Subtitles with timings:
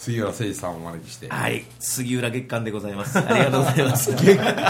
[0.00, 1.28] 杉浦誠二さんをお招きして。
[1.28, 1.62] はい。
[1.78, 3.18] 杉浦月間でございます。
[3.18, 4.10] ありがとうございます。
[4.16, 4.54] 月間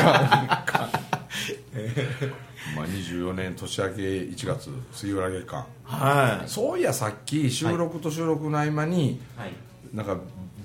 [2.75, 5.65] まあ24年年明け1月杉浦月間。
[5.85, 9.53] はそういやさっき収録と収録の合間に、いはい。
[9.95, 10.17] なんか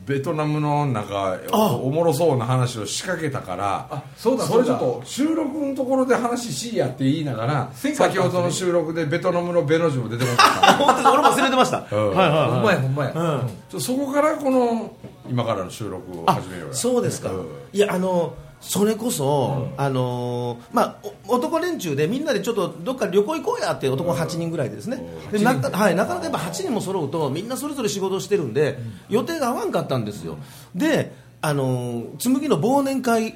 [0.05, 12.09] ベトナムのなんかおおもろそうな話を仕掛けたからあそうだそれちょっと収録のところで話しやって言いながら先ほどの収録でベトナムのベの字も出てこなかっ本当に俺も忘れてました、うん。
[12.09, 13.49] はいはいほんまやほんまや、うん。
[13.71, 14.95] たそこからこの
[15.27, 16.75] 今からの収録をあ始めようや。
[16.75, 17.45] そうですか、ん。
[17.73, 18.35] いやあの
[18.67, 30.37] それこそ、あのーまあ、お男連中でみんなでちょっとどっか旅行行こうやって男8人ぐらいでですね、でなかはい、なかなかやっぱ8人も揃うとみんなそれぞれ仕事をしてるんで、予定が合わんかったんですよ。
[30.73, 33.35] で、あのー紬の忘年会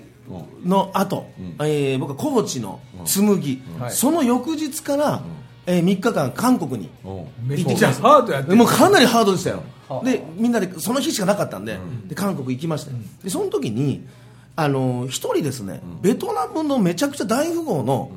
[0.66, 1.28] の後、
[1.60, 3.92] えー僕は高知の紬、はい。
[3.92, 5.22] その翌日から、
[5.68, 7.48] え3日間韓国にうん。
[7.48, 9.64] めっちゃハードやもうかなりハードでしたよ。
[9.88, 10.04] はあ。
[10.04, 11.78] でみんなでその日しかなかったんで,、
[12.08, 12.92] で韓国行きまして、
[13.24, 14.06] でその時に
[14.62, 18.12] あの一人ですね、ベトナムのめちゃくちゃ大富豪の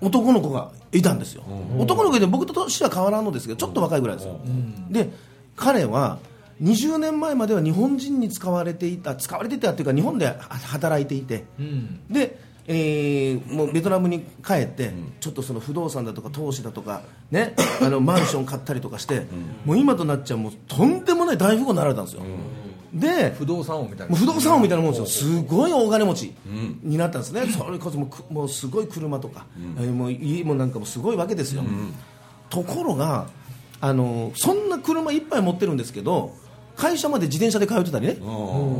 [0.00, 1.42] 男の子がいたんですよ、
[1.78, 4.38] 男の子で僕と年は変わらんのですけどちょっと若いぐらいですよ、
[4.90, 5.10] で
[5.56, 6.18] 彼は
[6.62, 12.00] 20年前までは日本人に使われていた使われていたっていうか日本で働いていて、うん。
[12.10, 19.26] で、えーもうベトナムに帰って、ちょっとその不動産だとか投資だとか、ね、あのマンション買ったりとかして、
[19.64, 22.22] もう今となっちゃうもうとんでもない大富豪になられたんですよ、
[22.92, 24.16] で不動産王みたいな。
[24.16, 26.34] 不動産王みたいなもんですよ、すごい大金持ち
[26.82, 29.46] になったんですね、それこそもうくもうすごい車とか、
[29.78, 31.62] えーもう家もなんかもすごいわけですよ、
[32.50, 33.26] ところが
[33.80, 36.34] あの、そんな車いっぱい持ってるんですけど、
[36.76, 38.16] 会社まで自転車で通ってたりね、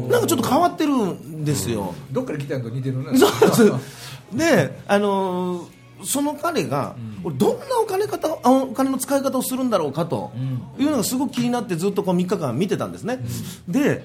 [0.09, 1.94] なんかちょっと変わってるんですよ。
[2.12, 4.37] どっから来たんと似てるねそうです。
[4.37, 10.33] で、あのーその彼が、俺どんなお金方あお金の使い方をするんだろうかと
[10.79, 13.21] いうのがすごく気になってずっとこう3日間見てたんですね、
[13.69, 14.05] で、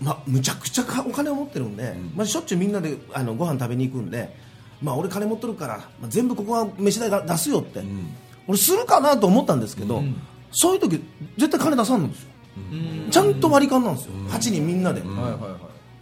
[0.00, 4.34] ま、むちゃくちゃかお金を持ってるんで、まあ、しょっちゅうみんなであのご飯食べに行くんで、
[4.82, 7.82] まあ、俺金持ってるから、まあ、全部ここは飯代が出すよって、
[8.46, 10.02] 俺するかなと思ったんですけど、
[10.52, 11.02] そういう時
[11.36, 12.28] 絶対金出さんのですよ、
[13.10, 15.02] ちゃんと割り勘なんですよ、8人みんなで。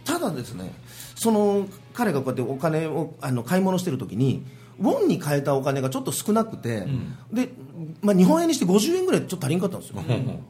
[0.05, 0.73] ただですね
[1.15, 4.43] その彼がこうやってお金をあの買い物してる時に
[4.79, 6.87] ウォンに変えたお金がちょっと少なくて、
[7.31, 7.49] で
[8.01, 10.03] まあ、日本円にして50円ぐらいちょっと足りんかったんですよ、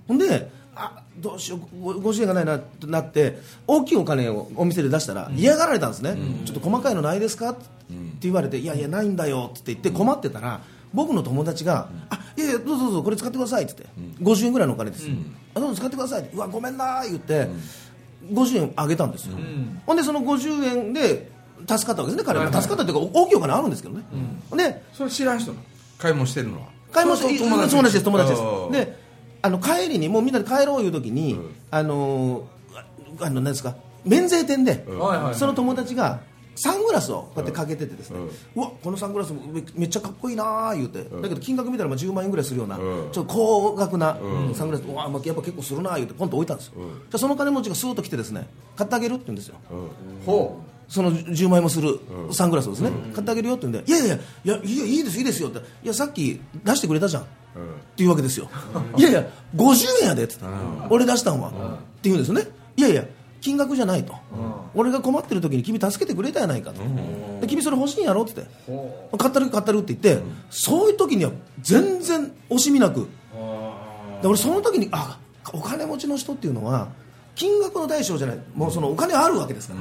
[0.08, 7.52] ほんであどうしようご50円がないなってなって大きいお金をお店で出したら嫌がられたんですね、ちょっと細かいのないですか？
[7.52, 7.64] って
[8.22, 9.52] 言われて、いやいやないんだよ。
[9.52, 10.62] って言って困ってたら
[10.94, 13.64] 僕の友達が、あいやいやどうぞどうぞこれ使ってください。
[13.64, 15.08] って言って、50円ぐらいのお金です、
[15.54, 16.22] あどうぞ使ってください。
[16.22, 17.50] ってうわごめんなー言って、
[18.32, 19.38] 50円あげたんですよ、
[19.86, 21.30] ほんでその50円で
[21.68, 24.04] 助かったわけですね彼は、助かったっていうか大きいお金あるんですけどね、
[24.50, 24.60] ほん。
[24.60, 25.64] でそれ知らん人なの？
[25.98, 26.68] 買い物してるのは？
[26.92, 27.84] 買い物して友達。
[27.84, 28.42] です友達です。
[28.72, 29.00] で
[29.42, 31.40] あの帰りにもうみんなで帰ろういう時に、
[31.72, 32.44] あのー
[33.20, 33.76] あの何ですか？
[34.06, 35.36] 免税店で、はいはいはい。
[35.36, 36.22] その友達が
[36.56, 38.20] サングラスをこうやってかけててですね、
[38.56, 43.12] うわこのサングラスめめっちゃかっこいいなー言うて、だけど金額見たらまあ10万円ぐらいするような、うん。
[43.12, 44.18] ちょっと高額な
[44.54, 49.56] サングラス、うわまあやっぱ結構するなー言うてポンと置いたんですよ、じゃあその金持ちがスーッと来てですね買ってあげるって言うんですよ、
[50.26, 52.00] ほその10万円もする
[52.32, 57.26] サングラスをですね、買ってあげるよって言うんで、いやいやいや、いやいいです、いいですよって、いや、さっき出してくれたじゃん、っ
[57.96, 58.50] ていうわけですよ、
[58.98, 60.36] いやいや、50円やでって
[60.90, 61.58] 俺出したんは、って
[62.04, 63.06] 言うんですよね、いやいや、
[63.42, 64.14] 金額じゃないと、
[64.74, 66.82] 俺が困ってる時に君、助けてくれたやないかと、
[67.42, 71.32] で君、それ欲しいんやろって言って、買ったる、買ったるって言って、そういう時には
[71.62, 73.08] 全然惜しみなく、
[74.22, 75.20] で俺、その時に、あ
[75.52, 76.88] お金持ちの人っていうのは、
[77.36, 79.80] 金額の大小じゃない、もうそのお金あるわけですから、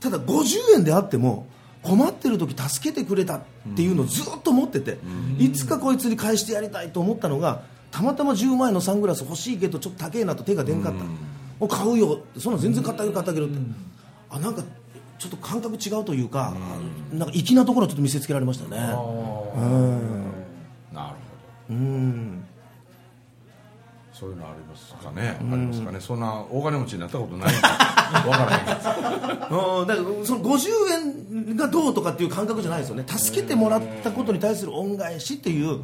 [0.00, 1.46] ただ50円であっても、
[1.82, 3.40] 困ってる時助けてくれたっ
[3.76, 4.98] ていうのをずっと持ってて、
[5.38, 11.12] いつかこいつに返してやりたいと思ったのが、たまたま10万円のサングラス欲しいけど、ちょっと高えなと手が出んかった、も
[11.60, 13.58] う買うよ、そんな全然買ってあげる、買ってあげるって、
[14.30, 14.62] あなんか
[15.18, 16.54] ちょっと感覚違うというか、
[17.12, 18.76] なんか粋なところをちょっと見せつけられましたね。
[18.76, 20.32] うん。
[20.92, 21.14] なる
[21.68, 22.37] ほうん。
[22.37, 22.37] ど
[24.18, 26.00] そういうのありますかね、ありますかね。
[26.00, 30.68] そんな大金持ちになったことない わからへんうんだからその50
[31.46, 33.04] 円がどうとかっていう感覚じゃないですよね。
[33.06, 35.80] 助けてもらったことに対する恩返しっていう。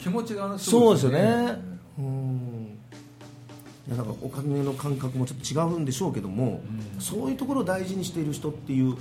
[0.00, 1.60] 気持ちがそうですよね。
[1.98, 2.78] うん。
[3.88, 6.60] いやなんかお金の感覚もちょっと違うんでしょうけども、
[7.00, 8.96] そういうところを大事にしている人っていう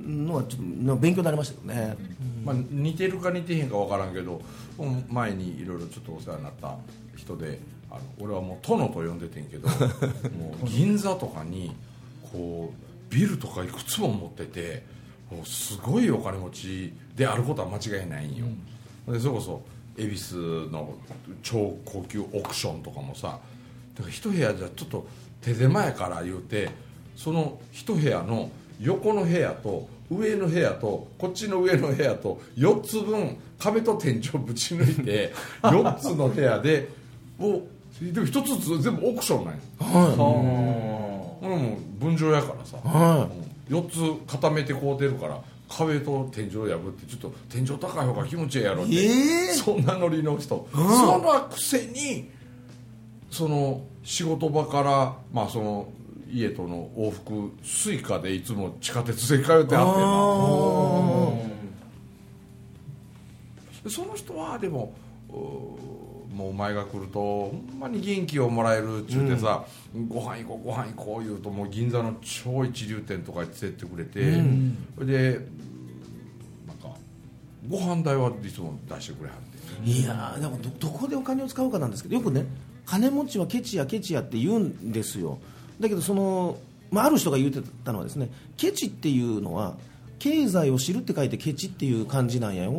[0.00, 1.96] のはちょっとな勉強になりましたよね、
[2.44, 4.40] まあ、似てるか似てへんか分からんけど
[4.78, 6.76] うん前にいろいろちょっとお世話になった
[7.16, 7.58] 人で
[7.90, 9.68] あの俺はもう殿と呼んでてんけど
[10.36, 11.74] もう銀座とかに
[12.32, 14.82] こうビルとかいくつも持ってて
[15.30, 18.46] もうすごいお金持ちであることは間違いないんよ、
[19.08, 19.62] でそれこそ
[19.96, 20.94] 恵比寿の
[21.42, 23.38] 超高級オークションとかもさ
[23.94, 25.06] だから一部屋じゃちょっと
[25.42, 26.70] 手狭やから言うて
[27.16, 28.50] その一部屋の
[28.80, 36.88] 横の部屋と上の部屋とこっちの上の部屋と4つ分壁と天井ぶち抜いて 4つの部屋で
[37.40, 37.62] お
[38.00, 39.60] でも1つずつ全部オークションなんや。
[39.80, 43.28] は俺もう分譲やからさ、は
[43.68, 43.76] うん。
[43.76, 49.54] 4つ固めてこう出るから壁と天井破ってちょっと天井高い方が気持ちいいやろって、ええ。
[49.54, 52.30] そんなノリの人、そのくせに
[53.30, 55.88] その仕事場からまあその
[56.30, 61.32] 家との往復 Suica でいつも地下鉄で通っては
[63.80, 64.94] ってその人はでも
[65.30, 69.64] うーもうお前が来るとほんまに元気をもらえるっちゅうてさ、
[70.08, 74.32] ご飯行こうご飯行こう言うともう銀座の超一流店とかに連れてってくれて、
[74.94, 75.46] それでうん。
[76.66, 76.96] なんか
[77.68, 79.90] ご飯代はいつも出してくれはって。
[79.90, 82.46] いやーでもどどこでお金を使うかなんですけどよくね
[82.84, 85.38] 金持ちはケチやケチやって言うんですよ。
[85.78, 86.58] だけどその、
[86.90, 89.76] まあ、ある人が言ってたのはですねケチっていうのは
[90.18, 92.72] 経済を知るって書いてケチっていう感じなんやよ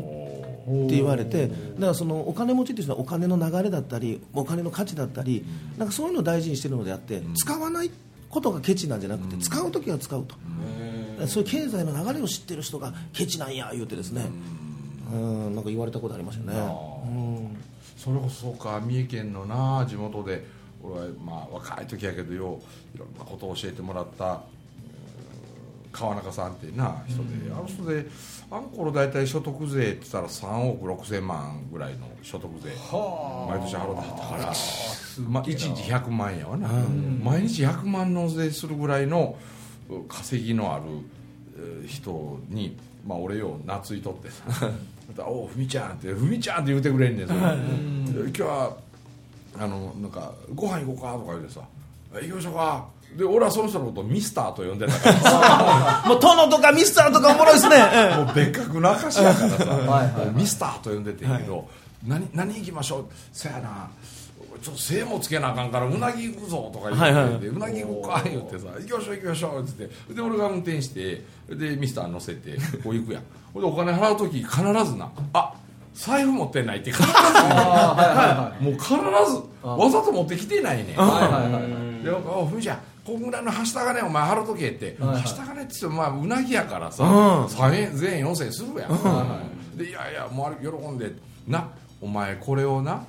[0.67, 1.57] って言われてだか
[1.87, 5.45] らそのお金持ちっていうのはお金の流れだったりお金の価値だったり
[5.77, 7.91] なんかそういうのを大事にしてるのであって使わない
[8.29, 10.35] ことがケチなんじゃなくて使う時は使うと。
[11.27, 14.25] そういう経済の流れを知ってる人がケチなんや言うてですね。
[15.11, 15.55] うん。
[15.55, 16.57] なんか言われたことありましたね。
[16.57, 17.57] うん。
[17.97, 20.45] それこそか三重県のな地元で
[20.81, 22.61] 俺はまあ若い時やけどよ
[22.93, 24.39] ういろんなことを教えてもらったうん
[25.91, 28.05] 川中さんっていうな人で、あの人で
[28.51, 34.53] あの頃大体所得税って言ったら3億6千万ぐらいの所得税毎年払ってはったから、
[35.27, 36.69] まあ、1日100万円やわな、
[37.23, 39.37] 毎日100万納税するぐらいの
[39.89, 40.83] う稼ぎのある
[41.57, 44.43] えー人に、まあ、俺よう懐いとってさ
[45.09, 48.77] 「またおうふみちゃん」って「ふみちゃん」って言うてくれんねんそれで今日は
[49.57, 51.61] あのなんかご飯行こうかとか言うてさ
[52.13, 56.03] 「行きましょうか」で俺はその人のことをミスターと呼んでたから。
[56.07, 57.75] もう殿とかミスターとかおもろいですね。
[57.91, 59.65] えもう別格の証やからさ。
[59.65, 60.03] は
[60.33, 61.67] いミスターと呼んでてんけど、
[62.07, 63.05] 何何行きましょう？
[63.33, 63.89] そやな。
[64.61, 67.33] ちょっと精もつけなあかんからうなぎ行くぞとか言って、はいはい。
[67.47, 70.13] うなぎ行こうか言ってさ行きましょう行きましょうって言って。
[70.13, 73.23] で俺が運転してでミスター乗せてこう行くやん。
[73.53, 74.63] ほんでお金払う時必ず
[74.97, 75.53] なあ
[75.95, 78.97] 財布持ってないって必ずはいもう必ず
[79.63, 80.97] わざと持ってきてないねん。
[80.97, 82.79] はいはいはいで「おふみちゃん
[83.09, 85.21] こんぐらいのはした金お前払っとけ」って「はいはい。
[85.21, 87.45] はした金」って言ってもまあうなぎやからさ、うん。
[87.45, 91.11] 3円全円4000円するやん、でいやいやもう喜んで
[91.47, 91.69] な
[92.01, 93.03] お前これをな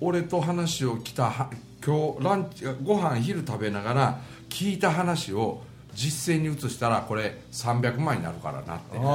[0.00, 1.48] 俺と話を来たは
[1.84, 5.62] 今日ランチご飯昼食べながら聞いた話を
[5.94, 8.94] 実践に移したらこれ300万になるからなって。
[8.94, 9.06] でも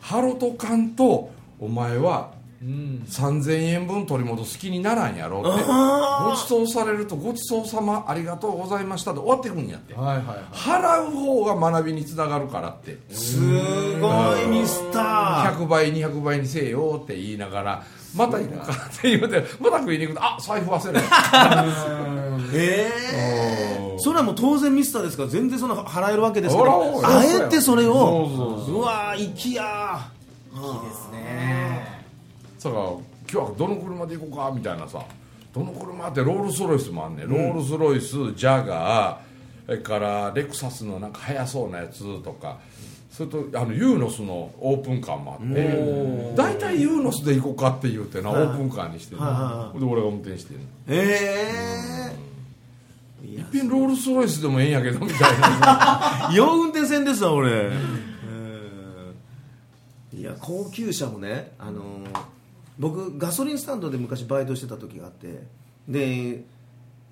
[0.00, 2.30] ハロとかんとお前は
[2.64, 3.04] うん。
[3.06, 5.64] 3000円分取り戻す気にならんやろって。
[5.64, 9.92] ごちそうされるとごちそうさまありがとうございましたで終わってくんやって。
[9.94, 10.38] はいはいはい。
[10.52, 12.96] 払う方が学びにつながるからって。
[13.10, 13.38] す
[14.00, 14.08] ご
[14.42, 15.54] いミスター。
[15.56, 17.82] 100倍200倍にせえよって言いながら
[18.16, 21.00] また行くかって言うてまた食いに行くとあ財布忘れ
[22.54, 25.24] ええそれはもう当然ミスターですか？
[25.24, 26.64] ら全然その払えるわけですけほ
[27.02, 28.80] らあえてそれをそうそうう。
[28.82, 29.58] わー粋
[32.68, 35.04] やだから今日はどの車で行こうかみたいなさ
[35.54, 37.28] どの車ってロールスロイスもあんねん。
[37.28, 39.24] ロールスロイスジャガー
[39.66, 42.58] それからレクサスのなんか速そうなやつとか
[43.10, 52.10] それとあのユーノスのオープンカーもあって大体ユーノスで行こうかって言うてなオープンカーにしてるはいはで俺が運転してるえ
[53.22, 56.30] えいやいっぺんロールスロイスでもええんやけどみたいな。
[56.34, 60.20] よう運転線ですわ俺、えー。
[60.20, 62.33] いや高級車もね、あのー
[62.78, 65.42] 僕ガソリンスタンドで昔バイトしてた時があって
[65.88, 66.44] で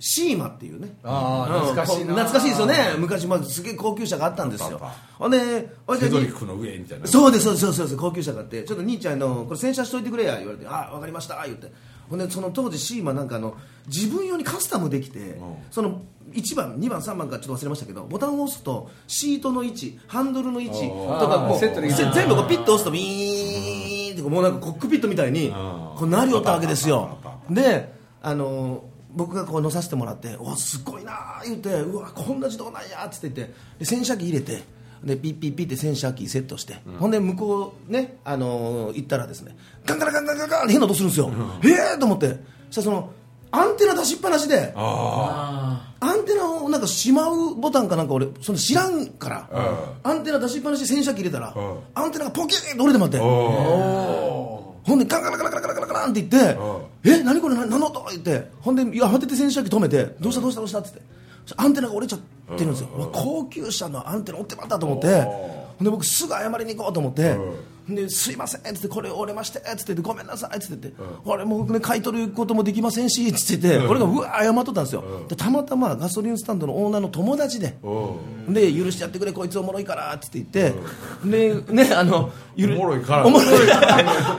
[0.04, 0.96] シーマっていうね。
[1.04, 2.74] ああ懐かしい懐かしいですよね。
[2.98, 4.80] 昔、まあ、すげえ高級車があったんですよ。
[5.16, 7.06] ほんでおドリックの上みたいな。
[7.06, 11.70] そうですそうですそうです高級車があってちょっと兄ちゃんのこれ洗車しといてくれや言われてあわかりました言って。
[12.10, 15.38] ほんでその当時シーマなんかあの自分用にカスタムできて、
[15.70, 16.02] その
[16.32, 23.81] 1番2番3番かちょっと忘れましたけどボタンを押すとシートの位置ハンドルの位置とかあーこう全部こうピッと押すとビーン
[24.12, 27.18] ってもうなんかコックピットみたいにこうなりよったわけですよ。
[27.50, 27.92] で
[28.22, 34.62] あの僕がこう乗させてもらって「おすごいな」言って「うわこんな自動なんや」っつって言ってで洗車機入れて
[35.04, 41.30] でピッピッピッって洗車機セットして、ほんで向こうね、あのー行ったらですねガンガラガンガンガンガンって変な音するんですよ、
[41.64, 42.38] ええー、と思って。
[42.70, 43.10] そしたらその
[43.52, 49.48] アンテナ出しっぱなしであアンテナをなんかしまうボタンかなんか俺その知らんから、
[50.02, 56.58] アンテナ出しっぱなしで洗車機入れたら、うんアンテナがポキーンと折れてまって、ほんでガンガラガラガラガラガラガランって言って
[57.04, 61.04] 「え何これ何何の音?」言ってほんでいや慌てて洗車機止めて「どうしたどうしたどうした?」って言っ
[61.46, 65.08] てアンテナが折れちゃってるんですよ、高級車のアンテナ折ってまったと思って
[65.84, 67.54] で僕すぐ謝りに行こうと思って「ほん
[67.94, 75.04] ですいません」っつって「これ折れまして」っつって「ごめんなさい」っつって言って「俺もうね買い取ることもできませんし」っつって言って俺がうわ謝っとったんですよ。
[75.28, 78.16] でたまたまガソリンスタンドのオーナーの友達でお
[78.48, 80.74] で許してやってくれこいつおもろいからって言って
[81.24, 83.26] でねあのおもろいから。
[83.26, 83.48] おもろい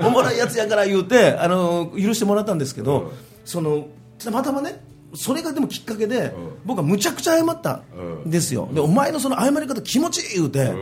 [0.06, 3.12] おもろいやつやから言うてあの許してもらったんですけど、うん。
[3.46, 3.88] その
[4.24, 4.84] たまたまね
[5.16, 6.34] それがでもきっかけで、ん。
[6.66, 7.82] 僕はむちゃくちゃ謝った
[8.26, 10.74] んですよ、でお前のその謝り方気持ちいい言うて、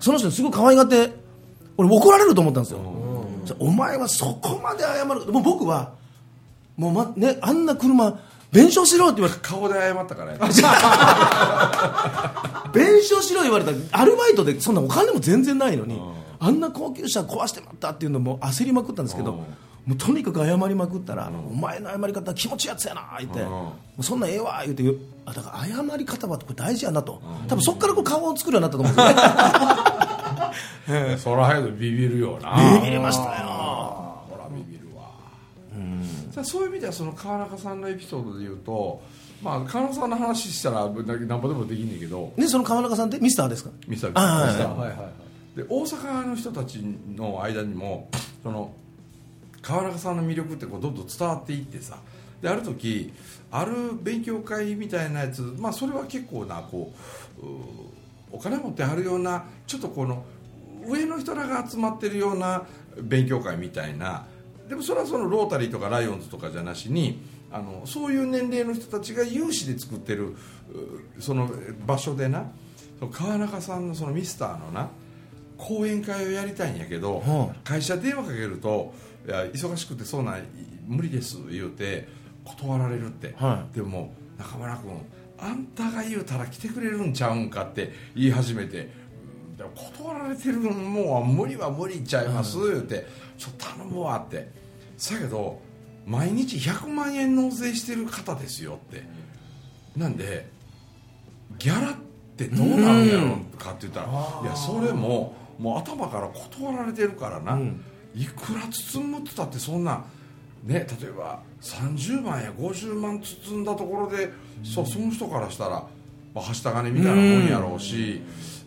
[0.00, 1.10] その人にすごい可愛がって
[1.76, 2.78] 俺怒られると思ったんですよ、
[3.58, 5.32] お前はそこまで謝る。
[5.32, 5.92] もう僕は
[6.76, 8.18] もう、まね、あんな車
[8.52, 10.38] 弁償しろって言われて顔で謝ったからや。
[12.72, 13.72] 弁償しろ言われた。
[13.72, 16.00] らアルバイトでそんなお金も全然ないのに、
[16.38, 19.38] あんな高級車壊してまったっていうのも焦りまくったんですけど、うん。
[19.38, 19.44] も
[19.94, 23.48] うとにかく謝りまくったら、お前の謝り方は気持ちいいやつやな言って、うん。
[23.48, 24.84] もうそんなんええわ言って
[25.26, 29.30] あだから謝り方はこれ大事やなと、多分そこからこう顔を作るようになったと思うんですよ
[29.98, 30.00] ね
[31.18, 32.56] そらはやビビるよな。
[32.80, 33.46] ビビりましたよ。
[34.28, 35.10] ほらビビるわ。
[36.30, 39.02] じゃあそういう意味ではその川中さんのエピソードで言うと
[39.42, 42.32] まあ川中さんの話したらなんぼでもできんねんけど。
[42.36, 43.70] ねその川中さんってミスターですか？
[43.86, 44.10] ミスター
[44.46, 44.74] ミスター。
[44.74, 45.56] はいはいはい。
[45.56, 46.80] で大阪の人たち
[47.16, 48.08] の間にも
[48.42, 48.72] その
[49.62, 51.98] 川中さんの魅力ってこうどんどん伝わっていってさ。
[52.42, 53.12] である時
[53.50, 56.92] ある勉強会みたいなやつまあそれは結構なこ
[57.40, 57.46] う
[58.32, 60.24] お金持ってはるようなちょっとこの
[60.86, 62.64] 上の人らが集まってるような
[63.00, 64.26] 勉強会みたいな。
[64.68, 67.20] でもそれはそのロータリーとかライオンズとかじゃなしに
[67.52, 70.36] あのそういう年齢の人たちが有志で作ってるう
[71.20, 71.50] その
[71.86, 72.50] 場所でな
[72.98, 74.88] その川中さんのそのミスターのな
[75.58, 78.92] 講演会をやりたいんやけど、は会社電話かけると
[79.26, 80.42] 「いや忙しくてそうなん
[80.86, 82.08] 無理です」言うて
[82.44, 84.92] 断られるって、はでも中村君
[85.38, 88.88] あんたが言うたら来てくれるんちゃうんかって言い始めてうん
[89.56, 93.06] でも断られてるもんは無理は無理ちゃいます言うて
[93.38, 94.48] ちょっと頼むわって。
[94.96, 95.60] そやけど
[96.06, 99.02] 毎日100万円納税してる方ですよって。
[99.96, 100.48] なんで
[101.58, 101.94] ギャラっ
[102.36, 104.06] てどうなるんやろかって言ったら
[104.42, 107.58] いやそれももう頭から断られてるからな、
[108.14, 110.04] いくら包むってたってそんな
[110.64, 114.30] ね例えば30万や50万包んだところで、
[114.64, 115.86] そうその人からしたら、
[116.34, 118.20] まあ、はした金みたいなもんやろうし、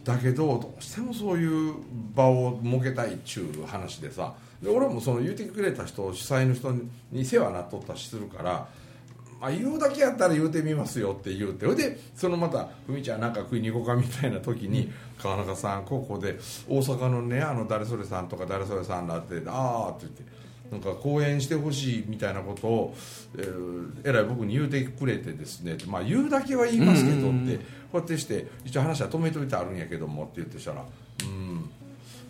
[0.08, 1.76] だけどどうしてもそういう
[2.16, 4.34] 場を設けたいっちゅう話でさ
[4.64, 6.72] で俺もその言うてくれた人主催の人
[7.12, 8.68] に世話になっとったりするから
[9.40, 20.24] まあ、言うだけやったら言うてみますよって言うてほいでそのまた「ふみちゃんなんか食いに行こうか」みたいな時に「川中さんここで大阪のねあの誰それさんとか誰それさんだってああ」って言って
[20.71, 22.95] なんか講演してほしいみたいなことを、
[23.38, 27.62] えーえらい僕に言うてくれてですねまあ言うだけは言いますけどってこ
[27.93, 30.83] うやってして一応話は止めといてあるんやけどもって言ってしたら
[31.24, 31.69] 「うん。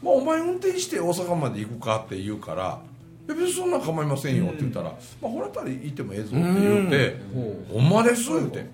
[0.01, 2.79] まあお前運転して大阪まで行くか」って言うから
[3.27, 7.15] 「いや別にそんなん構いませんよ」って言ったら「まあほらたら行ってもええぞ」って言って
[7.73, 8.65] 「ほんまです」って。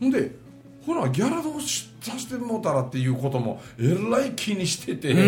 [0.00, 0.42] ほんで
[0.84, 5.20] ほらギャラどうしさせてもうたらっていうこともえらい気にしてて、だ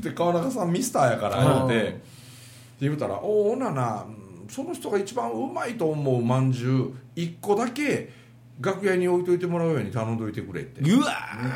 [0.00, 2.00] って川中さんミスターやから言うて
[2.80, 4.10] 言うたら「おおほななう
[4.44, 8.10] んその人が一番うまいと思うまんじゅう1個だけ
[8.60, 10.80] 楽屋に置いといてもらうように頼んどいてくれ」って。
[10.82, 11.06] うわ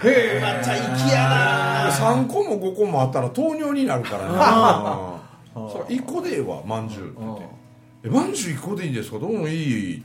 [0.03, 0.41] ー。
[0.41, 0.65] また
[0.99, 4.33] 粋やな3個も5個もあったら糖尿になるからね
[5.55, 7.45] そう1個でええわまんじゅうって言って
[8.05, 9.19] 「えまんじゅう1個でいいんですか？
[9.19, 10.05] どうもいい」って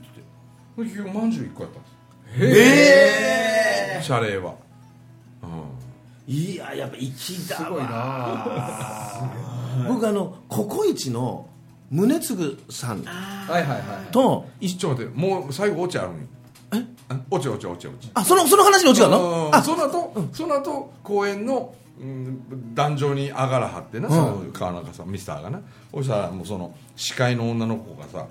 [0.78, 0.96] 言って。
[0.96, 1.96] 結局まんじゅう1個やったんです。
[4.00, 4.02] え。
[4.02, 4.54] 謝礼は、
[6.28, 7.66] えいややっぱ粋だわ。
[7.66, 9.55] すごいな
[9.88, 11.48] 僕あのココイチの
[11.92, 13.78] 宗次さんはいはいは
[14.08, 16.20] いとうん、ちょっと待ってもう最後オチあるんよ
[16.74, 16.86] え
[17.30, 18.10] オチオチオチオチ。
[18.14, 19.50] あそのその話に落ちたの？
[19.54, 25.62] あうんその後、その後公園の、うん、壇上に上がらはってな、その川中さんミスターがな。
[25.94, 28.28] そしたらもうその司会の女の子がさ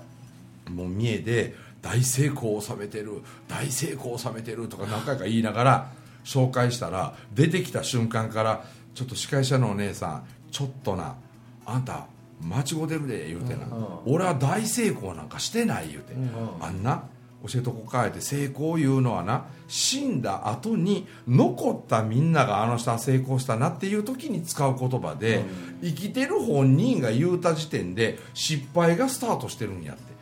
[0.69, 5.91] もう見えで大成功を収めてる大成功を収めてるとか何回か言いながら
[6.23, 11.15] 紹介したら出てきた瞬間からちょっと司会者のお姉さんちょっとな
[11.65, 12.07] あんた
[12.41, 13.67] 間違うてるで言うてな、
[14.05, 16.13] 俺は大成功なんかしてない言うて、
[16.59, 17.03] あんな
[17.47, 25.43] 教えとこかえて成功いうのはな死んだ後に残ったみんながあの人は成功したなっていう時に使う言葉で、
[25.81, 30.15] 生きてる本人が言うた時点で失敗がスタートしてるんやって。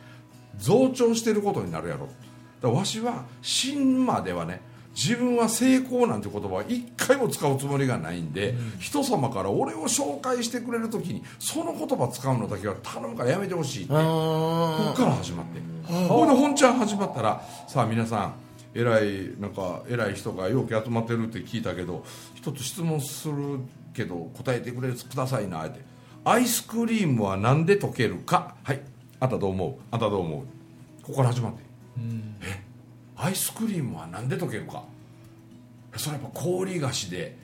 [0.58, 2.08] 増長してることになるやろ。
[2.62, 4.60] だわしは死ぬまではね
[4.94, 13.96] 自分は成功なんて言葉は一回も使うつもりがないんで、人様から俺を紹介してくれる時にその言葉使うのだけは頼むからやめてほしいってこ
[14.92, 15.60] っから始まって。
[16.08, 18.34] ほんで本ちゃん始まったらさあ皆さん
[18.74, 23.60] 偉いなんか偉い人が容器集まってるって聞いたけど一つ質問する
[23.92, 25.80] けど答えてくれくださいなって。
[26.24, 28.54] アイスクリームは何で溶けるか。
[28.62, 28.80] はい。
[29.20, 29.74] あんたどう思う？
[29.90, 30.40] あんたどう思う？
[31.02, 31.62] ここから始まって、
[32.42, 32.63] え？
[33.24, 34.84] アイスクリームは何で溶けるか。
[35.96, 37.36] それやっぱ氷菓子で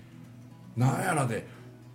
[0.77, 1.47] なんやらで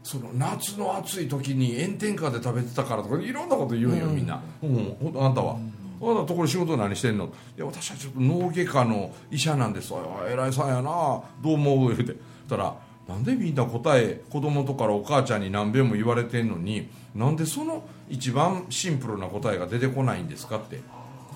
[0.02, 3.98] その夏の暑い時に炎天下で食べてたからとかいろんなこと言うん。
[3.98, 5.58] よ、みんな、うん、ほんとあんたは、
[6.02, 7.26] あなたところ仕事何してんの？
[7.26, 9.94] いや私はちょっと脳外科の医者なんです。
[9.94, 9.98] あ
[10.30, 10.82] 偉いさんやな。
[10.82, 11.96] どう思う？
[11.96, 12.16] 言うて。
[12.48, 12.76] たら
[13.08, 20.80] なんでみんな答え子供とからお母ちゃんに何遍も言われてんのになんでその一番シンプルな答えが出てこないんですかって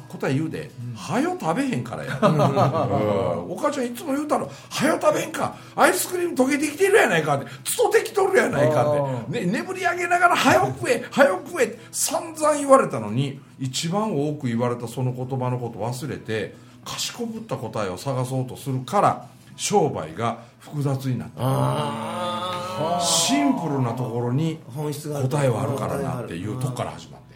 [0.09, 3.51] 答え言うで「はよ食べへんからや」 うん。
[3.51, 5.55] お母ちゃんいつも言うたら「はよ食べへんか。
[5.75, 19.25] アイスクリーム溶けてきてるやないか」って「つとてきとるやないか」って、ね、眠り上げながら「はよ食えはよ食え」って散々言われたのに一番多く言われたその言葉のこと忘れて賢ぶった答えを探そうとするから
[19.55, 23.01] 商売が複雑になった。
[23.01, 25.27] シンプルなところに本質がある。
[25.27, 27.35] 答えはあるからなっていうとこから始まって。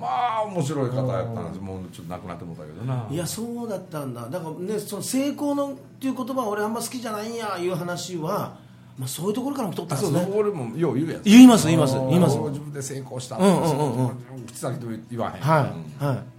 [0.00, 1.60] まあ面白い方やったんです。
[1.60, 3.06] もうちょっと亡くなってもうたけどな。
[3.10, 4.28] いやそうだったんだ。
[4.28, 8.58] だからねその成功のっていう言葉は俺あんま好きじゃないんやいう話は、
[8.98, 12.36] まあ、そういうところからも取ったんでそうすね俺もよう言うやつ言います言います言います。
[12.38, 13.36] 俺自分で成功した。
[13.36, 14.46] うんうんうんうん。
[14.46, 15.42] 口先と言わへん。
[15.42, 16.36] はい、はい。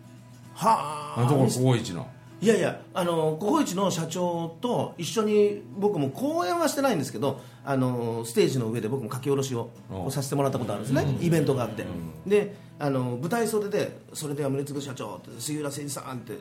[0.53, 2.07] はあところ高一の
[2.39, 10.07] いやいやあのココイチの社長と一緒に僕も講演はしてないんですけどあのステージの上で僕も書き下ろしをう。
[10.07, 11.85] んさせてもらったことあるんですね、イベントがあって、
[12.25, 16.33] であの舞台袖で「それでは宗次社長」って「杉浦誠二さん」って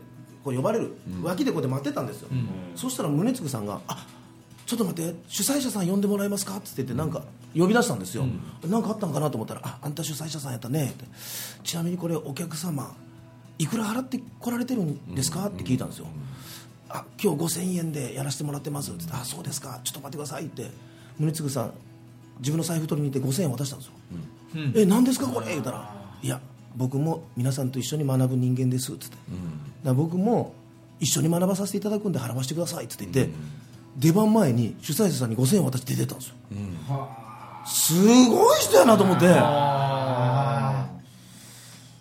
[0.45, 2.29] こう呼ばれる、脇でこうやって待ってたんですよ、
[2.75, 4.07] そしたら宗次さんが「あ
[4.67, 7.23] ちょっと待って主催者さん呼んでもらえますか?」って言ってなんか
[7.57, 8.25] 呼び出したんですよ、
[8.67, 11.05] なんかあったんかなと思ったら「ああんた主催者さんやったね」って。
[11.65, 12.95] ちなみにこれお客様
[13.59, 15.47] いくら払って来られてるんですか？
[15.47, 16.07] って聞いたんですよ、
[16.89, 19.81] あ今日5000円でやらせてもらってますって言ってあそうですか。
[19.83, 20.71] ちょっと待ってくださいって。
[21.19, 21.73] 宗次さん
[22.41, 23.93] 自分の財布取りに行って5000円渡したんですよ、
[24.75, 25.47] え何ですかこれ？
[25.47, 25.91] 言ったら
[26.23, 26.41] いや
[26.77, 29.29] 僕も皆さんと一緒に学ぶ人間ですって言って、だか
[29.85, 30.53] ら僕も
[31.01, 33.31] 一緒に学ばさせていただくんで払わせてくださいって言って、
[33.97, 36.35] 出番前に主催者さんに5000円渡して出てったんですよ、
[37.67, 39.27] すごい人やなと思って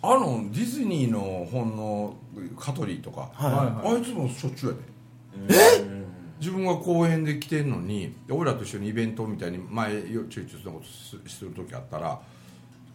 [0.08, 2.16] あのディズニーの本の
[2.58, 5.54] カトリーとか、あいつもしょっちゅうやで。
[5.82, 6.06] え？
[6.38, 12.20] 自分が公演で来てんのに俺らと一緒にイベントみたいに前よちょいちょいそんなことすする時あったら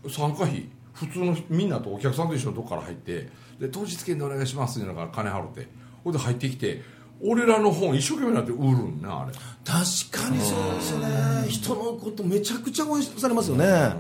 [0.08, 5.68] 参加費普通のみんなとお客さんと一緒のとこから入ってで当日券でお願いしますっていうのから金払って
[6.04, 6.84] ほんで入ってきて
[7.20, 9.32] 俺らの本一生懸命になって売るんなあれ。
[9.32, 11.48] 確かにそうですよね。
[11.50, 13.96] 人のことめちゃくちゃ応援されますよね、あ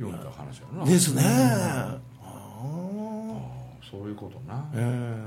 [0.00, 0.82] 読んだ話やな。
[0.82, 1.22] あですね、
[3.90, 5.22] そういうことな、え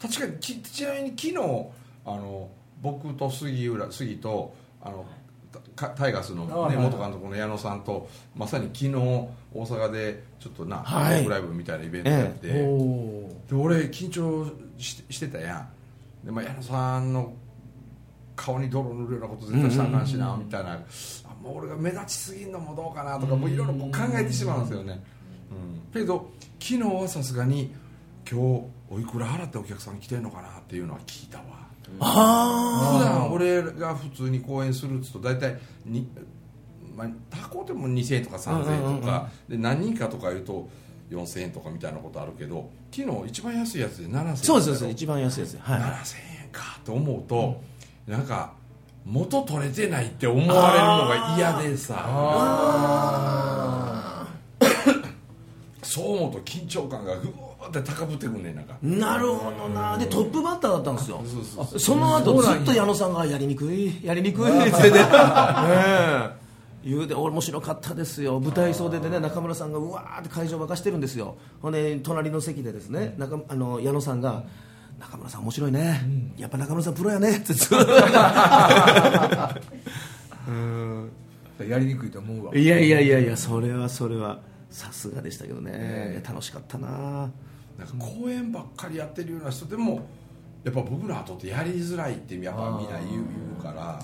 [0.00, 1.36] 確かにきちなみに昨日
[2.06, 2.48] あの
[2.80, 5.04] 僕と杉浦杉とあの
[5.76, 11.28] タタイガースの、ね元監督の矢野さんとまさに昨日大阪でちょっとな、はい。
[11.28, 14.46] ライブみたいなイベントやって、えで俺緊張
[14.78, 15.68] ししてたや
[16.22, 16.26] ん。
[16.26, 17.34] で、まあ、矢野さんの
[18.36, 20.72] 顔に泥塗るようなこと絶対したらあかんしな、みたいな。
[20.72, 20.78] あ
[21.42, 25.02] もう俺が目立ちすぎんのもどうかなとかもういろいろ考えてしまうんですよね、
[25.94, 27.74] うん、けど昨日はさすがに
[28.30, 31.60] 今日おいくら払ってお客さん来てんのかなっていうのは聞いたわ。
[31.98, 36.08] あ普段俺が普通に公演するっつうと大体に、
[36.96, 37.08] まあ、
[37.50, 40.68] 高でも2000円とか3000円とか、で何人かとか言うと
[41.10, 44.80] 4000円とかみたいなことあるけど昨日一番安いやつで7000円あそうですそうです。
[44.82, 45.46] だろ一番安いで。
[45.46, 45.80] すはい。
[45.80, 45.84] 7000
[46.44, 47.60] 円かと思うと、
[48.06, 48.52] なんか
[49.04, 52.06] 元取れてないって思われるのが嫌でさ。
[55.82, 58.76] そう思うと緊張感がぐわーって高ぶってくんねんなんか。
[58.80, 59.98] なるほどな。
[59.98, 61.20] でトップバッターだったんですよ。
[61.78, 64.98] その後ずっと矢野さんが「やりにくいやりにくい」って言ってね
[65.66, 66.30] え。
[66.84, 68.38] 言うで面白かったですよ。
[68.38, 71.34] 舞台袖でね中村さんがうわーって会場沸かしてるんですよ。
[71.60, 74.44] ほんで隣の席でですね中あの矢野さんが
[75.00, 76.00] 「中村さん面白いね、
[76.36, 77.76] やっぱ中村さんプロやね」ってずっと。
[80.48, 81.10] うん。
[81.68, 82.56] やりにくいと思うわ。
[82.56, 84.40] いやいやいやいやそれはそれは。
[84.70, 86.88] さすがでしたけどね、楽しかったな。
[87.76, 90.06] なんか公演ばっかりやってるような人でも
[90.62, 93.22] やっぱ僕の後ってやりづらいってやっぱみんな言う言
[93.58, 94.00] うから。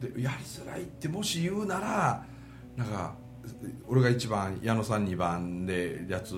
[0.00, 2.24] でやりづらいってもし言うなら
[2.76, 3.14] なんか
[3.86, 6.34] 俺が1番矢野さん2番でやつ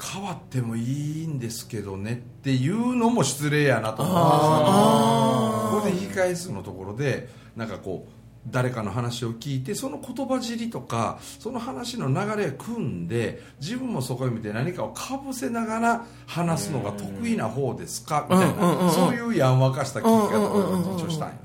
[0.00, 5.70] 変わってもいいんですけどねっていうのも失礼やなと思うんですよ。
[5.70, 8.12] ここで言い返すのところでなんかこう
[8.46, 18.90] 誰かの話を聞いてその言葉尻とかその話の流れを組んで自分もそこへ見て何かをかぶせながら話すのが得意な方ですかみたいな。
[18.90, 21.38] そういうやんわかした聞き方を一応したんよな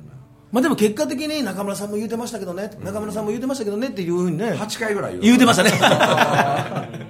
[0.52, 4.52] まあでも結果的に中村さんも言うてましたけどね、中村さんも言うてましたけどねっていうふうにね。
[4.52, 7.00] 8回ぐらい言うてましたね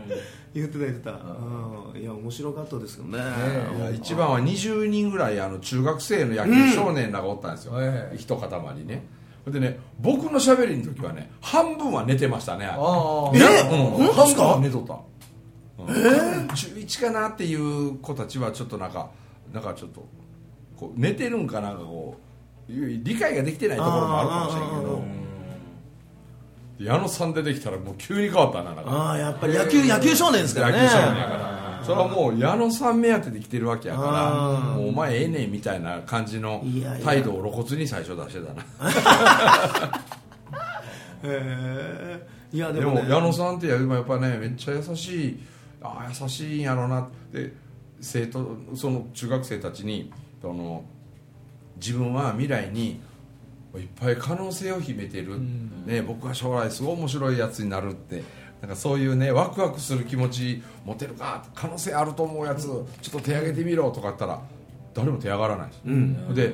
[0.53, 3.17] 言ってた言ってた、うん、いや面白かったですよね。
[3.77, 9.03] いや一番は20人ぐらいあの中学生の野球少年らがおったんですよ、うん一塊ね。
[9.47, 12.65] でね僕のしゃべりの時はね半分は寝てましたね。
[12.65, 13.39] ああえ？
[13.99, 14.99] うん、半分は寝とった、
[15.79, 15.83] う
[16.43, 16.47] ん。
[16.47, 19.09] 中1かなっていう子たちはちょっとなんか
[19.51, 20.05] なんかちょっと
[20.77, 22.17] こう寝てるんかなんかこ
[22.69, 25.01] う理解ができてないところもあるかもしれんけど。
[25.01, 25.22] で
[26.83, 30.83] 矢野さん出てきたらもう急に変わったなああやっぱり野球野球少年ですからね。
[30.83, 31.81] 野球少年やから。
[31.83, 34.59] それはもう矢野さん目当てで来てるわけやから。
[34.75, 36.63] もうお前ええねんみたいな感じの
[37.03, 38.63] 態度を露骨に最初出してたな。
[41.23, 45.39] へえいやででも,、ね、も矢野さんってやっぱねめっちゃ優しい
[45.81, 47.53] ああ優しいんやろうなって
[48.01, 50.83] 生徒その中学生たちにその
[51.77, 52.99] 自分は未来に
[53.75, 55.39] いっぱい可能性を秘めてる、
[55.85, 58.23] ね、僕は将来すごい面白いやつになるって。
[58.61, 64.41] なんかそういうねワクワクする気持ち持てるか可能性あると思うやつちょっと手挙げてみろとか言ったら
[64.93, 66.47] 誰も手上がらないです、で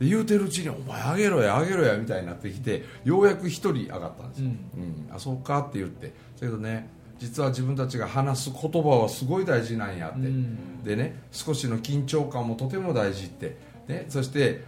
[0.00, 5.08] で言うてるうちに「お前あげろやあげろや」みたいになってきてようやく一人上がったんですよ、うん。
[5.14, 6.08] あそうかって言って。
[6.08, 6.88] だけどね
[7.20, 10.28] 実は自分たちが話す言葉はすごい大事なんやって、
[10.90, 14.64] でね少しの緊張感もとても大事って、ね、そして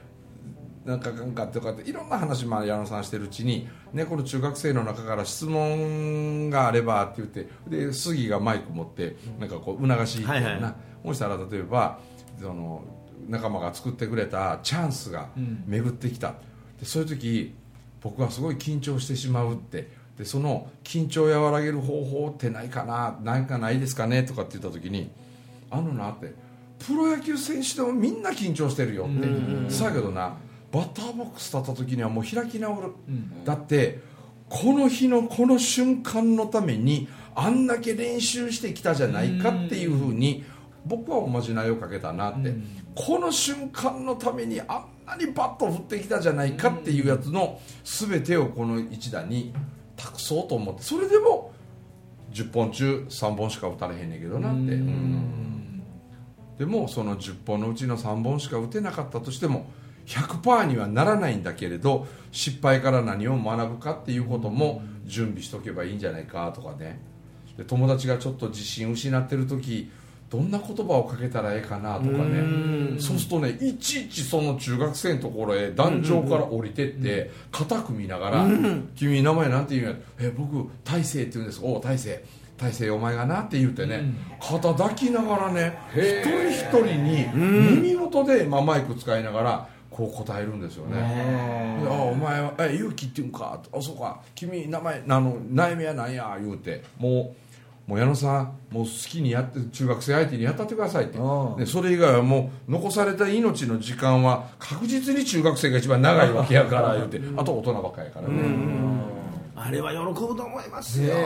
[0.88, 10.62] なんかかんかとかっていろんな話も矢野さんしてるうちに、ね、この中学生の中から質問があればって言ってで杉がマイク持ってなんかこう促しはいはい。
[10.62, 10.74] な、
[11.04, 11.98] もしたら例えば
[12.40, 12.82] その
[13.28, 15.28] 仲間が作ってくれたチャンスが
[15.66, 16.36] 巡ってきた、
[16.80, 17.54] でそういう時
[18.00, 19.98] 僕はすごい緊張してしまうって。
[20.16, 25.12] でその緊張を和らげる方法ってないかな何かないですかねとかって言った時に
[25.70, 26.34] あのなって
[26.84, 29.10] プロ野球選手でもみんな緊張してるよっ
[29.68, 29.70] て。
[29.70, 30.36] そうやけどな
[30.70, 32.92] バッターボックス立った時にはもう開き直る、
[33.44, 34.00] だって
[34.48, 40.44] この日のこの瞬間のためにあんだけ練習してきたじゃないかっていうふうに
[40.84, 42.54] 僕はおまじないをかけたなって、
[42.94, 49.54] この瞬間のためにあんなにバットを振ってきたじゃないかっていうやつの全てをこの一打に
[49.96, 50.82] 託そうと思って。
[50.82, 51.52] それでも
[52.32, 55.82] 10本中3本しか打たれへんねんけどなって、うん。
[56.58, 59.70] でもその10本のうちの3本しか打てなかったとしても
[60.08, 67.00] 100%にはならないんだけれど失敗から何を学ぶかっていうことも準備しとけばいいんじゃないかとかね。
[67.56, 69.90] で友達がちょっと自信失ってる時
[70.30, 72.98] どんな言葉をかけたらええかなとかね。
[72.98, 78.46] そうするとねいちいちその中学生のところへ団長から降りてって肩組みながら
[78.96, 81.60] 「君名前なんて言うんや」え僕大勢って言うんです。
[81.62, 82.24] おお大勢。
[82.58, 84.02] 大勢お前がな」って言ってね
[84.40, 91.80] 肩抱きながらね一人一人に耳元で、まあ、マイク使いながらこう答えるんですよね。
[91.82, 93.60] であお前はえ勇気って言うんか？
[93.72, 94.20] あそうか。
[94.34, 96.36] 君名前あの悩みは何や？
[96.40, 96.84] 言うて。
[96.98, 97.34] も
[97.86, 101.18] うもう矢野さんもう好きにやって中学生相手にやったってくださいって。
[101.58, 107.20] でそれ以外はもう残された命の時間は確実に中学生が一番長いわけやから言うて。
[107.36, 108.78] あと大人ばっかりやからね。
[109.60, 111.16] あれは喜ぶと思いますよ、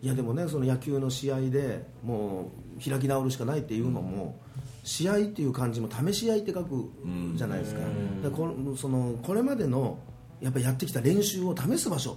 [0.00, 4.38] いやでもねその野球の試合でもう開き直るしかないっていうのも、
[4.82, 6.90] 試合っていう漢字も試し合いって書く
[7.34, 7.80] じゃないですか,、
[8.22, 9.98] でこそのこれまでの
[10.40, 12.16] やっぱりやってきた練習を試す場所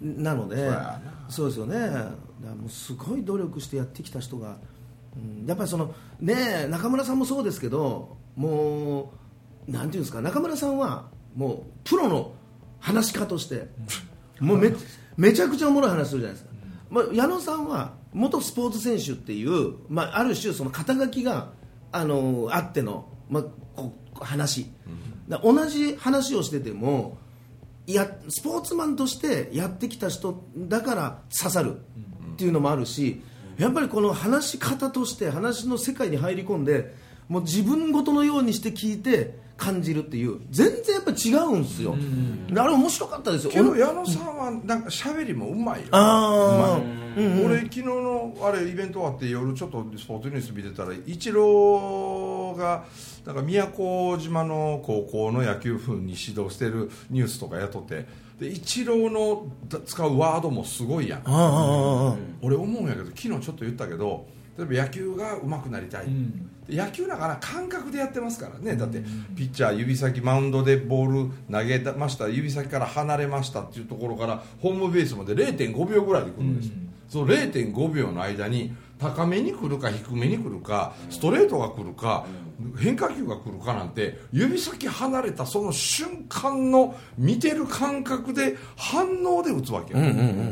[0.00, 0.70] なので、
[1.28, 1.78] そうですよね。
[1.78, 4.56] もうすごい努力してやってきた人が、
[5.16, 5.46] うん。
[5.46, 9.12] やっぱりそのね中村さんもそうですけども
[9.68, 12.32] うなんていうんですか中村さんはもうプロの
[12.80, 13.68] 話家として
[14.40, 14.72] もうめ
[15.16, 16.50] めちゃくちゃおもろい話するじゃないですか、
[16.90, 21.52] まあ、矢野さんは元スポーツ選手っていう、まあ、ある種その肩書きが
[21.94, 23.44] あのあっての、まあ、
[23.76, 24.68] こ話、
[25.28, 27.18] だから同じ話をしてても
[27.86, 31.76] いやスポーツマンとしてやってきた人だから刺さる
[32.32, 33.22] っていうのもあるし
[33.58, 36.94] やっぱりこの話し方として話の世界に入り込んで
[37.28, 40.40] もう自分ごとのようにして聞いて感じるっていう。
[40.50, 41.96] 全然やっぱ違うんですよ、
[42.56, 43.50] あれ面白かったですよ。
[43.52, 45.86] けど矢野さんはなんか喋りもうまいよ。
[45.92, 46.80] ああ、
[47.16, 52.84] 俺昨日のあれイベント終わって夜ちょっとスポーツニュース見てたらイチローが
[53.24, 58.06] なんか宮古島の高校の野球部に指導してるニュースとかやっとって
[58.40, 59.46] でイチローの
[59.86, 61.22] 使うワードもすごいやん。
[62.42, 66.06] 俺思うんやけど昨日ちょっと言ったけど例えば野球が上手くなりたい、
[66.68, 68.76] 野球だから感覚でやってますからね。
[68.76, 69.02] だって
[69.36, 76.68] ピッチャー指先マウンドでボール投げました指先から離れましたっていうところからホームベースまで0.5秒ぐらいで来るんです。
[76.68, 76.74] よ、
[77.08, 82.26] その0.5秒の間に高めに来るか低めに来るかストレートが来るか
[82.78, 89.98] 変化球が来るかなんて指先離れたその瞬間の見てる感覚で反応で打つわけよ、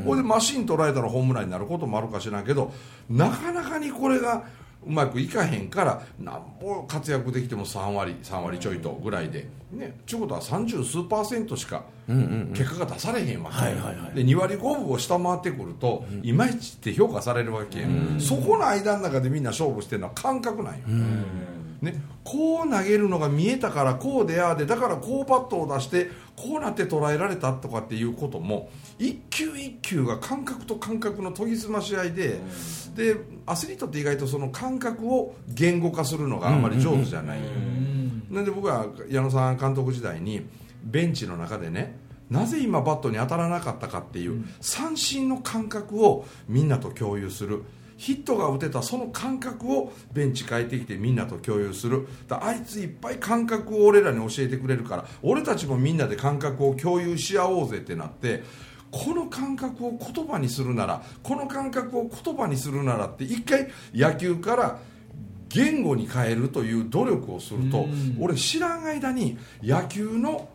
[0.05, 2.73] ほいでマシン捉えたらホームランになることもあるかしらんけど
[3.09, 4.45] なかなかにこれが
[4.85, 17.87] うまくいかへんからなんぼ活躍できても3割3割ちょいとぐらいでねちゅうことは30数パーセントしか結果が出されへんわけ、で2割5分を下回ってくると、いまいちって評価されるわけや、
[18.19, 20.81] そこの間の中でみんな勝負してるのは感覚なんよ、
[21.81, 32.41] ね、こう投げるのが見えたからこうでああでだからこうバットを出してこうなって捉えられたとかっていうことも一球一球が感覚と感覚の研ぎ澄まし合いで、
[32.95, 37.39] でアスリートって意外とその感覚を言語化するのがあんまり上手じゃない、
[38.33, 40.47] なんで僕は矢野さん監督時代に
[40.83, 41.97] ベンチの中でね
[42.31, 47.63] なぜ今バットに当たらなかったかっていう三振の感覚をみんなと共有する。
[47.99, 52.09] ヒットが打てたその感覚をベンチ帰ってきてみんなと共有する。
[52.27, 58.43] だあいついっぱい感覚を俺らに教えてくれるから俺たちもみんなで感覚を共有し合おうぜってなって
[58.91, 64.79] この感覚を言葉にするならこの感覚を言葉にするならって一回野球から
[65.55, 67.87] 言語に変えるという努力をすると
[68.19, 70.49] 俺知らん間に野球の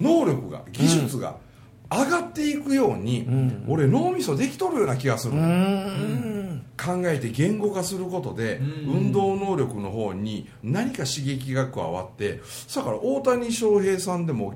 [0.00, 1.36] 能力が技術が
[1.90, 3.26] 上がっていくように、
[3.68, 5.34] 俺脳みそできとるような気がする、
[6.76, 12.40] 考えて言語化することで、運動能力の方に何か刺激が加わって
[12.74, 14.54] だから大谷翔平さんでも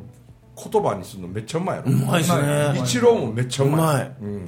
[0.57, 1.93] 言葉にするのめっちゃうまいやろ。
[1.93, 2.81] うまいっすね。
[2.81, 3.79] イチローもめっちゃうまい。
[3.79, 4.13] うまい。
[4.21, 4.45] うん、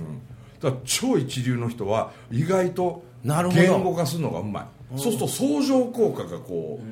[0.60, 3.62] だから超一流の人は意外となるほど。
[3.62, 4.98] 言語化するのがうまい。
[4.98, 6.84] そうすると相乗効果がこう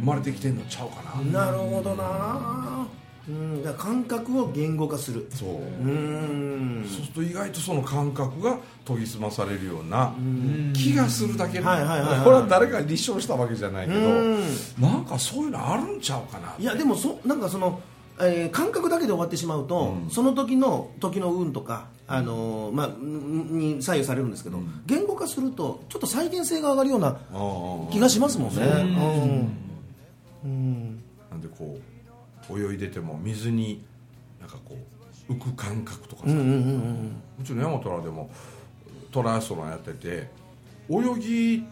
[0.00, 1.44] 生まれてきてんのちゃうかな。
[1.46, 2.86] なるほどな。
[3.28, 3.62] うん。
[3.62, 5.28] だ感覚を言語化する。
[5.30, 5.48] そう。
[5.48, 6.84] うん。
[6.88, 10.14] そうすると意外とその感覚が研ぎ澄まされるような
[10.74, 12.24] 気がするだけでこはいはいはいはい。
[12.24, 14.42] れは誰かに立証したわけじゃないけどうん。
[14.80, 16.54] なんかそういうのあるんちゃうかな。
[16.58, 17.80] いやでもそなんかその、
[18.20, 27.16] えー感覚だけで終わってしまうと、その時の時の運とか、あのーまあ、んに左右されるんですけど、言語化するとちょっと再現性が上がるような
[27.90, 28.62] 気がしますもんね。
[31.30, 31.78] なんでこ
[32.50, 33.82] う泳いでても水に
[34.40, 34.76] なんかこ
[35.28, 38.30] う浮く感覚とかさ、うちの山虎でも
[39.10, 40.28] トライアスロンやってて
[40.90, 41.64] 泳ぎ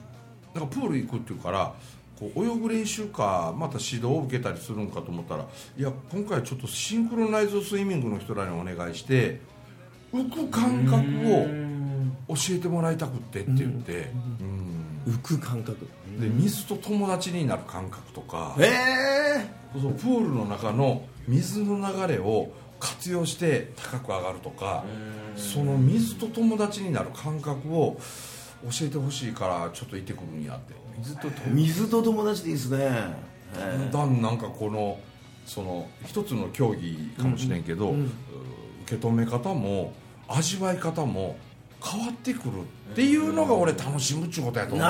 [0.54, 1.74] なんかプール行くっていうから
[2.18, 9.40] こう泳ぐ練習かまた指導を受けたりするんかと思ったらいや今回ちょっとシンクロナイズスイミングの人らにお願いして
[10.12, 10.98] 浮く感覚
[12.28, 15.12] を教えてもらいたくってって言って、うん。
[15.12, 15.88] 浮く感覚。
[16.18, 18.64] で水と友達になる感覚とか、え
[19.74, 24.84] えそうプールの中の水の流れを活用して高く上がるとか
[25.36, 27.98] その水と友達になる感覚を
[28.64, 30.74] 教えてほしいからちょっと行ってくるんやって。
[30.98, 31.30] 水と。
[31.30, 32.90] 友水と友達でいいですね、
[33.54, 34.98] だんだんなんかこの
[35.46, 37.94] その一つの競技かもしれんけど、
[38.90, 39.92] 受け止め方も
[40.28, 41.36] 味わい方も
[41.82, 42.60] 変わってくる
[42.92, 44.86] っていうのが俺楽しむっちゅうことやと思う。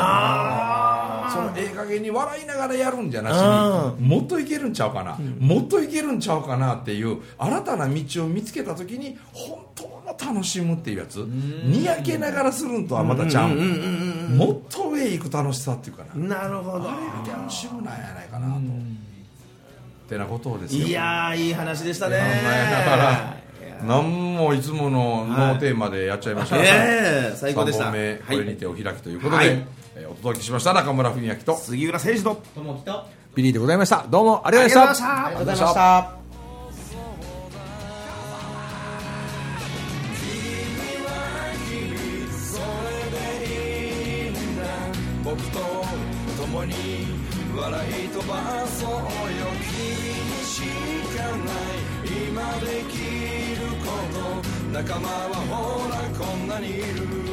[1.30, 16.42] そのええ加減に笑いながらやるんじゃなしにもっといけるんちゃうかな、もっといけるんちゃうかなっていう新たな道を見つけた時に本当の楽しむっていうやつにやけながらするんとはまたちゃうもっと上行く楽しさっていうかな。
[16.42, 16.90] なるほど。
[16.90, 18.58] あれが楽しむなんやないかなと。
[18.58, 18.62] っ
[20.08, 20.88] てなことをですよ。
[20.88, 22.16] いやーいい話でしたね。
[22.16, 23.39] 考えながら
[23.84, 26.56] 何もいつものノーテーマでやっちゃいました。
[26.56, 27.84] が、ええ最高でした。
[27.84, 29.46] 3本目これにてお開きということで、はい。
[29.48, 34.06] えーお届けしました中村文昭と杉浦誠司と友樹とビリーでございました。
[34.08, 35.26] どうもありがとうございました。
[35.26, 36.20] ありがとうございました。
[45.22, 45.58] 僕と
[46.40, 46.74] 共に
[47.56, 49.19] 笑い飛ばそう
[54.72, 57.29] 仲間はほらこんなにいる